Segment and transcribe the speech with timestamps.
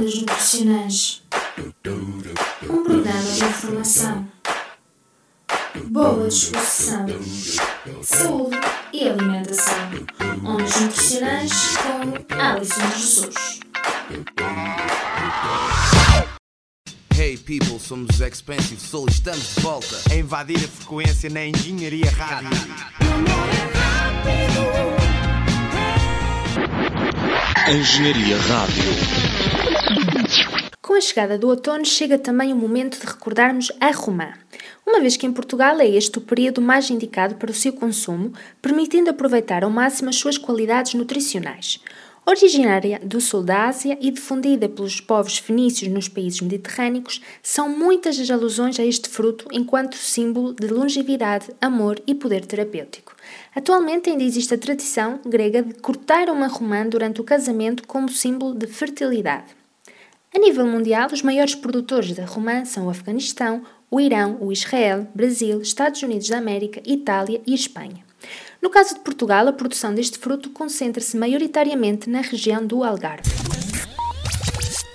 [0.00, 1.22] Ondas Nutricionais
[2.64, 4.28] Um programa de informação,
[5.90, 7.06] boa disposição,
[8.02, 8.56] saúde
[8.94, 9.74] e alimentação.
[10.42, 13.60] Ondas Nutricionais com Alison Jesus.
[17.14, 22.10] Hey people, somos os Expensive Soul estamos de volta a invadir a frequência na Engenharia
[22.10, 22.48] Rádio.
[27.72, 28.82] Engenharia Rádio.
[30.82, 34.32] Com a chegada do outono chega também o momento de recordarmos a romã,
[34.84, 38.32] uma vez que em Portugal é este o período mais indicado para o seu consumo,
[38.60, 41.78] permitindo aproveitar ao máximo as suas qualidades nutricionais.
[42.30, 48.20] Originária do sul da Ásia e difundida pelos povos fenícios nos países mediterrâneos, são muitas
[48.20, 53.16] as alusões a este fruto enquanto símbolo de longevidade, amor e poder terapêutico.
[53.52, 58.54] Atualmente ainda existe a tradição grega de cortar uma romã durante o casamento como símbolo
[58.54, 59.46] de fertilidade.
[60.32, 65.08] A nível mundial, os maiores produtores da romã são o Afeganistão, o Irão, o Israel,
[65.12, 68.08] Brasil, Estados Unidos da América, Itália e Espanha.
[68.62, 73.30] No caso de Portugal, a produção deste fruto concentra-se maioritariamente na região do Algarve.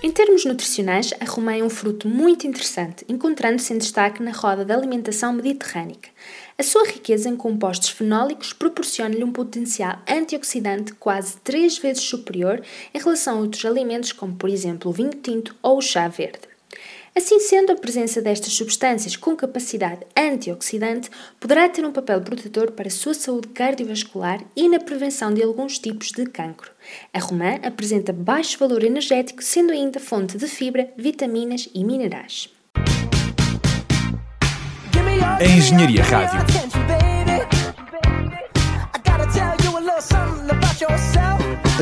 [0.04, 4.64] Em termos nutricionais, a romã é um fruto muito interessante, encontrando-se em destaque na roda
[4.64, 6.10] da alimentação mediterrânica.
[6.56, 12.62] A sua riqueza em compostos fenólicos proporciona-lhe um potencial antioxidante quase três vezes superior
[12.94, 16.48] em relação a outros alimentos, como por exemplo o vinho tinto ou o chá verde.
[17.18, 22.90] Assim sendo, a presença destas substâncias com capacidade antioxidante poderá ter um papel protetor para
[22.90, 26.70] a sua saúde cardiovascular e na prevenção de alguns tipos de cancro.
[27.14, 32.50] A romã apresenta baixo valor energético, sendo ainda fonte de fibra, vitaminas e minerais.
[35.40, 36.40] A Engenharia Rádio.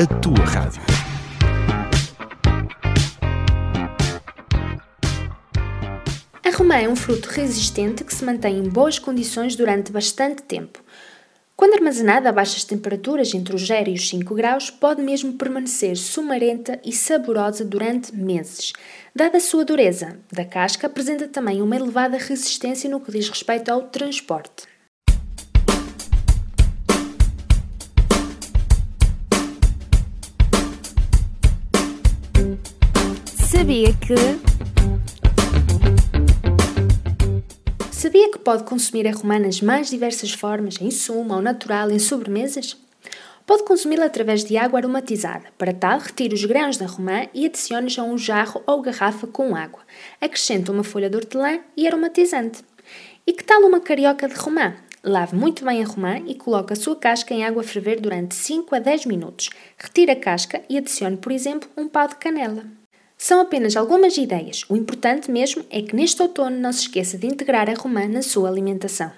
[0.00, 1.03] A tua rádio.
[6.56, 10.82] Romã é um fruto resistente que se mantém em boas condições durante bastante tempo.
[11.56, 15.96] Quando armazenada a baixas temperaturas, entre os 0 e os 5 graus, pode mesmo permanecer
[15.96, 18.72] sumarenta e saborosa durante meses.
[19.14, 23.70] Dada a sua dureza da casca, apresenta também uma elevada resistência no que diz respeito
[23.70, 24.64] ao transporte.
[33.50, 34.43] Sabia que
[38.44, 42.76] pode consumir a romã nas mais diversas formas, em sumo, ao natural, em sobremesas?
[43.46, 45.46] Pode consumi-la através de água aromatizada.
[45.56, 49.56] Para tal, retire os grãos da romã e adicione-os a um jarro ou garrafa com
[49.56, 49.80] água.
[50.20, 52.62] Acrescente uma folha de hortelã e aromatizante.
[53.26, 54.74] E que tal uma carioca de romã?
[55.02, 58.34] Lave muito bem a romã e coloque a sua casca em água a ferver durante
[58.34, 59.50] 5 a 10 minutos.
[59.78, 62.83] Retire a casca e adicione, por exemplo, um pau de canela.
[63.26, 64.66] São apenas algumas ideias.
[64.68, 68.20] O importante mesmo é que neste outono não se esqueça de integrar a romã na
[68.20, 69.10] sua alimentação.